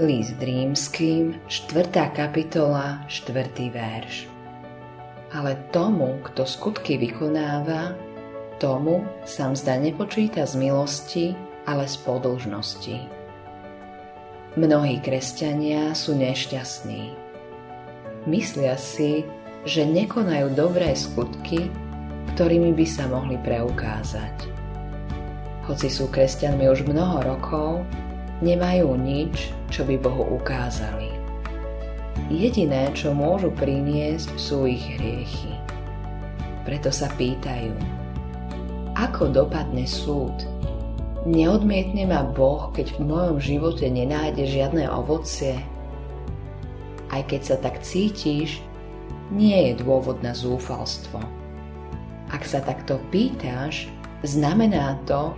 List 0.00 0.40
rímským, 0.40 1.44
4. 1.44 1.92
kapitola, 2.16 3.04
4. 3.04 3.52
verš. 3.68 4.32
Ale 5.28 5.60
tomu, 5.76 6.24
kto 6.24 6.48
skutky 6.48 6.96
vykonáva, 6.96 7.92
tomu 8.56 9.04
sa 9.28 9.52
mzda 9.52 9.76
nepočíta 9.76 10.48
z 10.48 10.56
milosti, 10.56 11.26
ale 11.68 11.84
z 11.84 12.00
podlžnosti. 12.00 12.96
Mnohí 14.56 15.04
kresťania 15.04 15.92
sú 15.92 16.16
nešťastní. 16.16 17.12
Myslia 18.24 18.80
si, 18.80 19.28
že 19.68 19.84
nekonajú 19.84 20.56
dobré 20.56 20.96
skutky, 20.96 21.68
ktorými 22.32 22.72
by 22.72 22.86
sa 22.88 23.04
mohli 23.04 23.36
preukázať. 23.36 24.48
Hoci 25.68 25.92
sú 25.92 26.08
kresťanmi 26.08 26.72
už 26.72 26.88
mnoho 26.88 27.20
rokov, 27.36 27.84
nemajú 28.40 28.96
nič, 28.96 29.52
čo 29.68 29.84
by 29.84 29.96
Bohu 30.00 30.40
ukázali. 30.40 31.12
Jediné, 32.28 32.92
čo 32.92 33.12
môžu 33.16 33.52
priniesť, 33.54 34.36
sú 34.36 34.68
ich 34.68 34.84
hriechy. 34.96 35.56
Preto 36.64 36.92
sa 36.92 37.08
pýtajú, 37.16 37.72
ako 39.00 39.32
dopadne 39.32 39.88
súd? 39.88 40.34
Neodmietne 41.24 42.08
ma 42.08 42.24
Boh, 42.24 42.72
keď 42.72 42.96
v 42.96 43.08
mojom 43.08 43.38
živote 43.40 43.88
nenájde 43.88 44.44
žiadne 44.44 44.84
ovocie? 44.88 45.56
Aj 47.08 47.22
keď 47.24 47.40
sa 47.44 47.56
tak 47.60 47.80
cítiš, 47.84 48.60
nie 49.32 49.70
je 49.70 49.72
dôvod 49.80 50.20
na 50.20 50.36
zúfalstvo. 50.36 51.20
Ak 52.30 52.46
sa 52.46 52.62
takto 52.62 53.02
pýtaš, 53.10 53.90
znamená 54.22 55.00
to, 55.06 55.34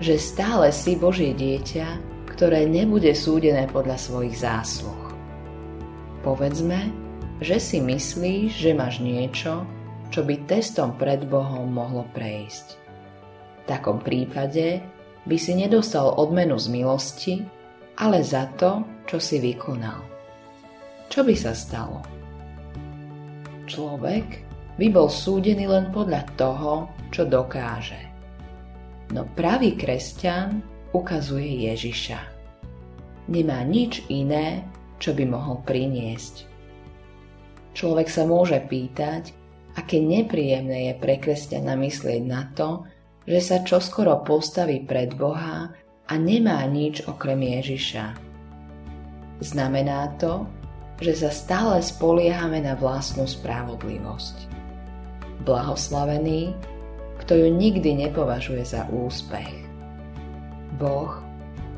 že 0.00 0.16
stále 0.20 0.72
si 0.72 0.96
Božie 0.96 1.36
dieťa, 1.36 1.86
ktoré 2.30 2.64
nebude 2.64 3.10
súdené 3.12 3.66
podľa 3.66 3.98
svojich 3.98 4.38
zásluh. 4.38 5.10
Povedzme, 6.22 6.92
že 7.42 7.56
si 7.56 7.80
myslíš, 7.80 8.50
že 8.54 8.76
máš 8.76 9.00
niečo, 9.00 9.64
čo 10.12 10.22
by 10.22 10.46
testom 10.46 10.94
pred 10.94 11.24
Bohom 11.26 11.66
mohlo 11.66 12.06
prejsť. 12.12 12.66
V 13.60 13.62
takom 13.66 13.98
prípade 13.98 14.84
by 15.24 15.36
si 15.36 15.56
nedostal 15.56 16.16
odmenu 16.16 16.56
z 16.60 16.66
milosti, 16.68 17.34
ale 17.96 18.24
za 18.24 18.48
to, 18.56 18.84
čo 19.08 19.20
si 19.20 19.40
vykonal. 19.40 20.00
Čo 21.10 21.26
by 21.26 21.34
sa 21.34 21.52
stalo? 21.52 22.00
Človek 23.66 24.26
by 24.80 24.86
bol 24.88 25.12
súdený 25.12 25.68
len 25.68 25.92
podľa 25.92 26.22
toho, 26.34 26.88
čo 27.12 27.26
dokáže. 27.26 28.00
No 29.10 29.26
pravý 29.34 29.74
kresťan 29.74 30.62
ukazuje 30.90 31.70
Ježiša. 31.70 32.20
Nemá 33.30 33.62
nič 33.62 34.02
iné, 34.10 34.66
čo 34.98 35.14
by 35.14 35.24
mohol 35.24 35.62
priniesť. 35.62 36.50
Človek 37.72 38.10
sa 38.10 38.26
môže 38.26 38.58
pýtať, 38.58 39.30
aké 39.78 40.02
nepríjemné 40.02 40.90
je 40.90 40.94
pre 40.98 41.22
kresťana 41.22 41.78
myslieť 41.78 42.22
na 42.26 42.50
to, 42.52 42.84
že 43.24 43.40
sa 43.40 43.56
čoskoro 43.62 44.26
postaví 44.26 44.82
pred 44.82 45.14
Boha 45.14 45.70
a 46.10 46.12
nemá 46.18 46.66
nič 46.66 47.06
okrem 47.06 47.38
Ježiša. 47.38 48.18
Znamená 49.40 50.18
to, 50.18 50.50
že 51.00 51.24
sa 51.24 51.30
stále 51.32 51.80
spoliehame 51.80 52.60
na 52.60 52.76
vlastnú 52.76 53.24
spravodlivosť. 53.24 54.36
Blahoslavený, 55.46 56.52
kto 57.24 57.32
ju 57.40 57.48
nikdy 57.48 58.04
nepovažuje 58.04 58.66
za 58.66 58.84
úspech. 58.92 59.48
Boh 60.80 61.20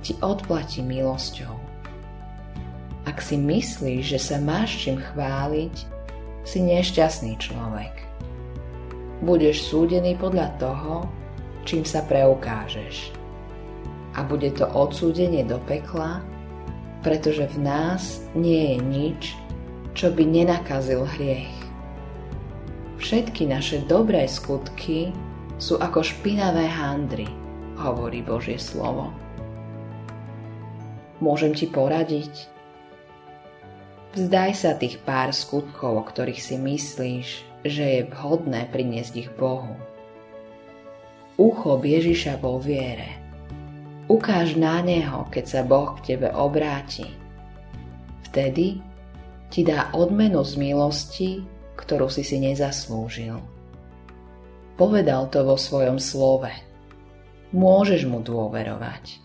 ti 0.00 0.16
odplatí 0.24 0.80
milosťou. 0.80 1.52
Ak 3.04 3.20
si 3.20 3.36
myslíš, 3.36 4.16
že 4.16 4.18
sa 4.18 4.36
máš 4.40 4.80
čím 4.80 4.96
chváliť, 4.98 5.74
si 6.46 6.58
nešťastný 6.64 7.36
človek. 7.36 7.92
Budeš 9.20 9.68
súdený 9.68 10.16
podľa 10.16 10.48
toho, 10.56 11.04
čím 11.68 11.82
sa 11.82 12.00
preukážeš. 12.06 13.12
A 14.16 14.24
bude 14.24 14.48
to 14.54 14.64
odsúdenie 14.72 15.44
do 15.44 15.60
pekla, 15.66 16.24
pretože 17.04 17.50
v 17.52 17.66
nás 17.66 18.24
nie 18.32 18.72
je 18.72 18.76
nič, 18.80 19.22
čo 19.92 20.08
by 20.14 20.22
nenakazil 20.24 21.04
hriech. 21.18 21.52
Všetky 22.96 23.44
naše 23.44 23.84
dobré 23.84 24.24
skutky 24.24 25.12
sú 25.60 25.76
ako 25.76 26.00
špinavé 26.00 26.64
handry, 26.64 27.28
hovorí 27.76 28.24
Božie 28.24 28.56
slovo. 28.56 29.12
Môžem 31.20 31.56
ti 31.56 31.64
poradiť? 31.68 32.52
Vzdaj 34.16 34.52
sa 34.56 34.72
tých 34.76 35.00
pár 35.04 35.32
skutkov, 35.32 36.00
o 36.00 36.04
ktorých 36.04 36.40
si 36.40 36.56
myslíš, 36.56 37.28
že 37.64 37.84
je 37.84 38.00
vhodné 38.08 38.68
priniesť 38.72 39.14
ich 39.16 39.30
Bohu. 39.36 39.76
Uchop 41.36 41.84
Ježiša 41.84 42.40
vo 42.40 42.56
viere. 42.56 43.20
Ukáž 44.08 44.56
na 44.56 44.80
Neho, 44.80 45.28
keď 45.28 45.44
sa 45.44 45.60
Boh 45.60 45.92
k 46.00 46.14
tebe 46.16 46.32
obráti. 46.32 47.04
Vtedy 48.30 48.80
ti 49.52 49.60
dá 49.60 49.92
odmenu 49.92 50.40
z 50.48 50.52
milosti, 50.56 51.30
ktorú 51.76 52.08
si 52.08 52.24
si 52.24 52.40
nezaslúžil. 52.40 53.36
Povedal 54.80 55.28
to 55.28 55.44
vo 55.44 55.60
svojom 55.60 56.00
slove. 56.00 56.65
Môžeš 57.54 58.06
mu 58.10 58.22
dôverovať. 58.22 59.22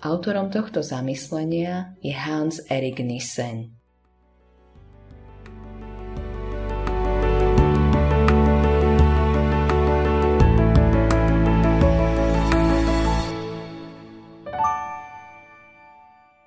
Autorom 0.00 0.48
tohto 0.48 0.80
zamyslenia 0.80 1.92
je 2.00 2.16
Hans 2.16 2.64
Erik 2.72 3.04
Nissen. 3.04 3.79